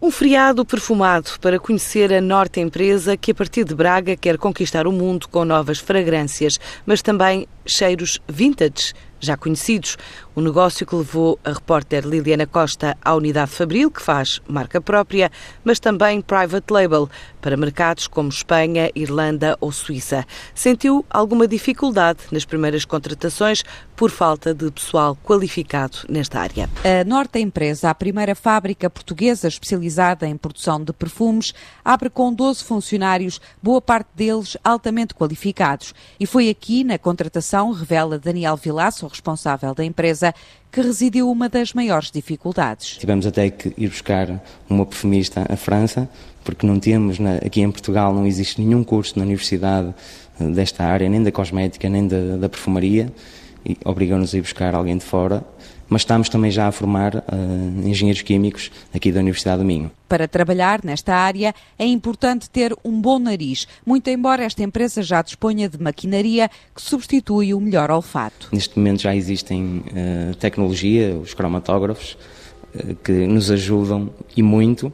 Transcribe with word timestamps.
Um 0.00 0.12
feriado 0.12 0.64
perfumado 0.64 1.30
para 1.40 1.58
conhecer 1.58 2.12
a 2.14 2.20
Norte 2.20 2.60
Empresa 2.60 3.16
que, 3.16 3.32
a 3.32 3.34
partir 3.34 3.64
de 3.64 3.74
Braga, 3.74 4.16
quer 4.16 4.38
conquistar 4.38 4.86
o 4.86 4.92
mundo 4.92 5.28
com 5.28 5.44
novas 5.44 5.80
fragrâncias, 5.80 6.56
mas 6.86 7.02
também 7.02 7.48
cheiros 7.66 8.20
vintage, 8.28 8.94
já 9.20 9.36
conhecidos. 9.36 9.96
O 10.34 10.40
negócio 10.40 10.86
que 10.86 10.94
levou 10.94 11.38
a 11.44 11.52
repórter 11.52 12.06
Liliana 12.06 12.46
Costa 12.46 12.96
à 13.02 13.14
unidade 13.14 13.50
Fabril, 13.50 13.90
que 13.90 14.00
faz 14.00 14.40
marca 14.48 14.80
própria, 14.80 15.30
mas 15.64 15.80
também 15.80 16.20
private 16.20 16.72
label, 16.72 17.08
para 17.40 17.56
mercados 17.56 18.06
como 18.06 18.28
Espanha, 18.28 18.90
Irlanda 18.94 19.56
ou 19.60 19.72
Suíça. 19.72 20.26
Sentiu 20.54 21.04
alguma 21.10 21.48
dificuldade 21.48 22.20
nas 22.30 22.44
primeiras 22.44 22.84
contratações 22.84 23.64
por 23.96 24.10
falta 24.10 24.54
de 24.54 24.70
pessoal 24.70 25.16
qualificado 25.24 25.98
nesta 26.08 26.38
área. 26.40 26.70
A 26.84 27.04
Norte 27.04 27.40
Empresa, 27.40 27.90
a 27.90 27.94
primeira 27.94 28.36
fábrica 28.36 28.88
portuguesa 28.88 29.48
especializada 29.48 30.26
em 30.26 30.36
produção 30.36 30.82
de 30.82 30.92
perfumes, 30.92 31.52
abre 31.84 32.08
com 32.08 32.32
12 32.32 32.62
funcionários, 32.62 33.40
boa 33.60 33.80
parte 33.80 34.08
deles 34.14 34.56
altamente 34.62 35.14
qualificados. 35.14 35.92
E 36.20 36.26
foi 36.26 36.48
aqui, 36.48 36.84
na 36.84 36.96
contratação, 36.96 37.72
revela 37.72 38.18
Daniel 38.18 38.56
Vilaço, 38.56 39.07
responsável 39.08 39.74
da 39.74 39.84
empresa, 39.84 40.34
que 40.70 40.80
residiu 40.80 41.30
uma 41.30 41.48
das 41.48 41.72
maiores 41.72 42.10
dificuldades. 42.10 42.96
Tivemos 42.98 43.26
até 43.26 43.50
que 43.50 43.72
ir 43.76 43.88
buscar 43.88 44.40
uma 44.68 44.84
perfumista 44.84 45.46
à 45.48 45.56
França, 45.56 46.08
porque 46.44 46.66
não 46.66 46.78
temos, 46.78 47.18
aqui 47.44 47.60
em 47.60 47.70
Portugal 47.70 48.14
não 48.14 48.26
existe 48.26 48.60
nenhum 48.60 48.84
curso 48.84 49.18
na 49.18 49.24
universidade 49.24 49.94
eh, 50.40 50.44
desta 50.44 50.84
área, 50.84 51.08
nem 51.08 51.22
da 51.22 51.32
cosmética, 51.32 51.88
nem 51.88 52.06
da, 52.06 52.36
da 52.36 52.48
perfumaria, 52.48 53.12
e 53.64 53.76
obrigou-nos 53.84 54.34
a 54.34 54.38
ir 54.38 54.42
buscar 54.42 54.74
alguém 54.74 54.96
de 54.96 55.04
fora 55.04 55.44
mas 55.88 56.02
estamos 56.02 56.28
também 56.28 56.50
já 56.50 56.68
a 56.68 56.72
formar 56.72 57.14
uh, 57.16 57.22
engenheiros 57.84 58.22
químicos 58.22 58.70
aqui 58.94 59.10
da 59.10 59.20
Universidade 59.20 59.58
do 59.58 59.64
Minho. 59.64 59.90
Para 60.08 60.28
trabalhar 60.28 60.80
nesta 60.84 61.14
área 61.14 61.54
é 61.78 61.86
importante 61.86 62.48
ter 62.50 62.74
um 62.84 63.00
bom 63.00 63.18
nariz, 63.18 63.66
muito 63.84 64.08
embora 64.08 64.44
esta 64.44 64.62
empresa 64.62 65.02
já 65.02 65.22
disponha 65.22 65.68
de 65.68 65.80
maquinaria 65.80 66.50
que 66.74 66.82
substitui 66.82 67.54
o 67.54 67.60
melhor 67.60 67.90
olfato. 67.90 68.48
Neste 68.52 68.78
momento 68.78 69.02
já 69.02 69.14
existem 69.14 69.78
uh, 69.78 70.34
tecnologia, 70.36 71.16
os 71.16 71.34
cromatógrafos, 71.34 72.16
uh, 72.74 72.94
que 72.96 73.12
nos 73.12 73.50
ajudam 73.50 74.10
e 74.36 74.42
muito 74.42 74.92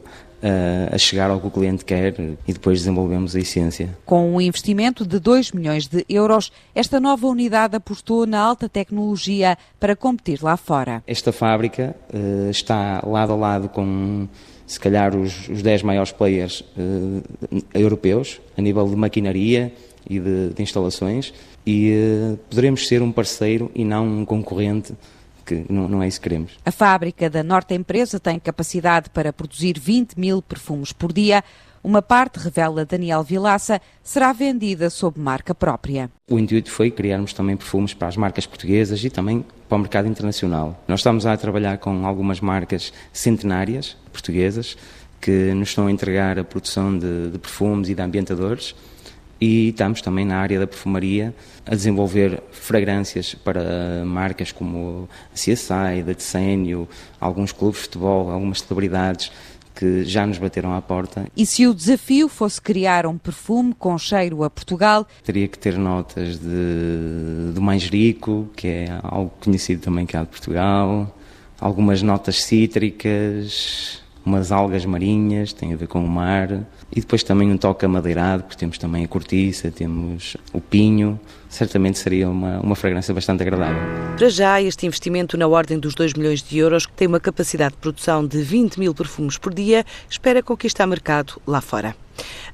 a 0.91 0.97
chegar 0.97 1.29
ao 1.29 1.39
que 1.39 1.47
o 1.47 1.51
cliente 1.51 1.83
quer 1.83 2.13
e 2.47 2.53
depois 2.53 2.79
desenvolvemos 2.79 3.35
a 3.35 3.39
essência. 3.39 3.97
Com 4.05 4.35
um 4.35 4.41
investimento 4.41 5.05
de 5.05 5.19
2 5.19 5.51
milhões 5.51 5.87
de 5.87 6.05
euros, 6.07 6.51
esta 6.73 6.99
nova 6.99 7.27
unidade 7.27 7.75
apostou 7.75 8.25
na 8.27 8.39
alta 8.39 8.69
tecnologia 8.69 9.57
para 9.79 9.95
competir 9.95 10.43
lá 10.43 10.55
fora. 10.55 11.03
Esta 11.07 11.31
fábrica 11.31 11.95
uh, 12.13 12.49
está 12.49 13.01
lado 13.05 13.33
a 13.33 13.35
lado 13.35 13.69
com 13.69 14.27
se 14.65 14.79
calhar 14.79 15.15
os, 15.15 15.47
os 15.47 15.61
10 15.61 15.83
maiores 15.83 16.11
players 16.11 16.61
uh, 16.61 17.23
europeus 17.73 18.41
a 18.57 18.61
nível 18.61 18.87
de 18.87 18.95
maquinaria 18.95 19.71
e 20.09 20.19
de, 20.19 20.49
de 20.49 20.63
instalações 20.63 21.33
e 21.65 21.93
uh, 21.93 22.37
poderemos 22.49 22.87
ser 22.87 23.01
um 23.01 23.11
parceiro 23.11 23.71
e 23.73 23.83
não 23.83 24.07
um 24.07 24.25
concorrente 24.25 24.93
que 25.45 25.65
não, 25.69 25.87
não 25.87 26.03
é 26.03 26.07
isso 26.07 26.19
que 26.19 26.29
queremos. 26.29 26.57
A 26.65 26.71
fábrica 26.71 27.29
da 27.29 27.43
Norte 27.43 27.73
Empresa 27.73 28.19
tem 28.19 28.39
capacidade 28.39 29.09
para 29.09 29.31
produzir 29.31 29.79
20 29.79 30.19
mil 30.19 30.41
perfumes 30.41 30.91
por 30.91 31.13
dia. 31.13 31.43
Uma 31.83 32.01
parte, 32.01 32.39
revela 32.39 32.83
Daniel 32.83 33.23
Vilaça, 33.23 33.79
será 34.03 34.33
vendida 34.33 34.89
sob 34.89 35.19
marca 35.19 35.53
própria. 35.53 36.09
O 36.27 36.39
intuito 36.39 36.71
foi 36.71 36.89
criarmos 36.89 37.31
também 37.31 37.55
perfumes 37.55 37.93
para 37.93 38.07
as 38.07 38.17
marcas 38.17 38.47
portuguesas 38.47 39.03
e 39.03 39.09
também 39.11 39.45
para 39.69 39.75
o 39.75 39.79
mercado 39.79 40.07
internacional. 40.07 40.83
Nós 40.87 41.01
estamos 41.01 41.27
a 41.27 41.37
trabalhar 41.37 41.77
com 41.77 42.07
algumas 42.07 42.41
marcas 42.41 42.91
centenárias 43.13 43.95
portuguesas 44.11 44.75
que 45.21 45.53
nos 45.53 45.69
estão 45.69 45.85
a 45.85 45.91
entregar 45.91 46.39
a 46.39 46.43
produção 46.43 46.97
de, 46.97 47.29
de 47.29 47.37
perfumes 47.37 47.87
e 47.87 47.93
de 47.93 48.01
ambientadores 48.01 48.75
e 49.45 49.69
estamos 49.69 50.01
também 50.01 50.25
na 50.25 50.37
área 50.37 50.59
da 50.59 50.65
perfumaria 50.65 51.35
a 51.65 51.75
desenvolver 51.75 52.41
fragrâncias 52.51 53.35
para 53.35 54.03
marcas 54.03 54.51
como 54.51 55.07
a 55.31 55.35
CSI, 55.35 56.01
da 56.03 56.13
Decênio, 56.13 56.89
alguns 57.19 57.51
clubes 57.51 57.81
de 57.81 57.83
futebol, 57.83 58.31
algumas 58.31 58.61
celebridades 58.61 59.31
que 59.75 60.03
já 60.03 60.25
nos 60.25 60.39
bateram 60.39 60.73
à 60.73 60.81
porta. 60.81 61.27
E 61.37 61.45
se 61.45 61.67
o 61.67 61.75
desafio 61.75 62.27
fosse 62.27 62.59
criar 62.59 63.05
um 63.05 63.17
perfume 63.17 63.75
com 63.77 63.95
cheiro 63.97 64.43
a 64.43 64.49
Portugal? 64.49 65.05
Teria 65.23 65.47
que 65.47 65.59
ter 65.59 65.77
notas 65.77 66.39
de, 66.39 67.51
do 67.53 67.61
manjerico, 67.61 68.49
que 68.55 68.67
é 68.67 68.99
algo 69.03 69.31
conhecido 69.43 69.81
também 69.81 70.07
cá 70.07 70.21
de 70.21 70.29
Portugal, 70.29 71.15
algumas 71.59 72.01
notas 72.01 72.43
cítricas, 72.43 74.01
umas 74.25 74.51
algas 74.51 74.85
marinhas, 74.85 75.53
tem 75.53 75.73
a 75.73 75.75
ver 75.75 75.87
com 75.87 76.03
o 76.03 76.07
mar, 76.07 76.65
e 76.91 76.99
depois 76.99 77.21
também 77.23 77.51
um 77.51 77.57
toque 77.57 77.85
amadeirado, 77.85 78.43
porque 78.43 78.57
temos 78.57 78.77
também 78.77 79.05
a 79.05 79.07
cortiça, 79.07 79.71
temos 79.71 80.35
o 80.51 80.59
pinho, 80.59 81.19
certamente 81.49 81.99
seria 81.99 82.29
uma, 82.29 82.59
uma 82.59 82.75
fragrância 82.75 83.13
bastante 83.13 83.43
agradável. 83.43 83.81
Para 84.17 84.29
já, 84.29 84.61
este 84.61 84.85
investimento 84.85 85.37
na 85.37 85.47
ordem 85.47 85.77
dos 85.77 85.93
2 85.93 86.13
milhões 86.13 86.41
de 86.41 86.57
euros, 86.57 86.85
que 86.85 86.93
tem 86.93 87.07
uma 87.07 87.19
capacidade 87.19 87.75
de 87.75 87.81
produção 87.81 88.25
de 88.25 88.41
20 88.41 88.79
mil 88.79 88.95
perfumes 88.95 89.37
por 89.37 89.53
dia, 89.53 89.85
espera 90.09 90.41
conquistar 90.41 90.87
mercado 90.87 91.39
lá 91.45 91.61
fora. 91.61 91.95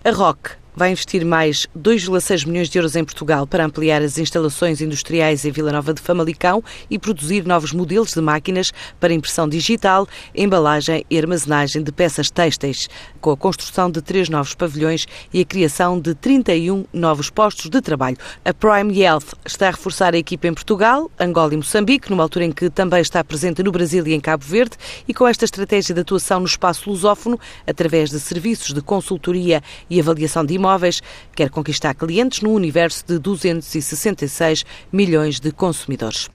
A 0.03 0.11
Rock 0.11 0.60
vai 0.75 0.91
investir 0.91 1.25
mais 1.25 1.67
2,6 1.77 2.47
milhões 2.47 2.69
de 2.69 2.77
euros 2.77 2.95
em 2.95 3.03
Portugal 3.03 3.45
para 3.45 3.65
ampliar 3.65 4.01
as 4.01 4.17
instalações 4.17 4.81
industriais 4.81 5.45
em 5.45 5.51
Vila 5.51 5.71
Nova 5.71 5.93
de 5.93 6.01
Famalicão 6.01 6.63
e 6.89 6.97
produzir 6.97 7.45
novos 7.45 7.73
modelos 7.73 8.13
de 8.13 8.21
máquinas 8.21 8.71
para 8.99 9.13
impressão 9.13 9.47
digital, 9.47 10.07
embalagem 10.35 11.05
e 11.09 11.17
armazenagem 11.17 11.83
de 11.83 11.91
peças 11.91 12.31
têxteis, 12.31 12.87
com 13.19 13.31
a 13.31 13.37
construção 13.37 13.91
de 13.91 14.01
três 14.01 14.29
novos 14.29 14.55
pavilhões 14.55 15.05
e 15.33 15.41
a 15.41 15.45
criação 15.45 15.99
de 15.99 16.15
31 16.15 16.85
novos 16.93 17.29
postos 17.29 17.69
de 17.69 17.81
trabalho. 17.81 18.17
A 18.45 18.53
Prime 18.53 18.97
Health 18.99 19.35
está 19.45 19.67
a 19.67 19.71
reforçar 19.71 20.13
a 20.13 20.17
equipa 20.17 20.47
em 20.47 20.53
Portugal, 20.53 21.11
Angola 21.19 21.53
e 21.53 21.57
Moçambique, 21.57 22.09
numa 22.09 22.23
altura 22.23 22.45
em 22.45 22.51
que 22.51 22.69
também 22.69 23.01
está 23.01 23.23
presente 23.23 23.61
no 23.61 23.71
Brasil 23.71 24.05
e 24.07 24.13
em 24.13 24.19
Cabo 24.19 24.45
Verde, 24.45 24.77
e 25.07 25.13
com 25.13 25.27
esta 25.27 25.45
estratégia 25.45 25.93
de 25.93 26.01
atuação 26.01 26.39
no 26.39 26.45
espaço 26.45 26.89
lusófono, 26.89 27.39
através 27.67 28.09
de 28.09 28.19
serviços 28.19 28.73
de 28.73 28.81
consultoria 28.81 29.61
e 29.89 29.99
avaliação 29.99 30.45
de 30.45 30.60
imóveis, 30.61 31.01
quer 31.35 31.49
conquistar 31.49 31.95
clientes 31.95 32.41
no 32.41 32.51
universo 32.51 33.03
de 33.05 33.17
266 33.17 34.63
milhões 34.91 35.39
de 35.39 35.51
consumidores. 35.51 36.29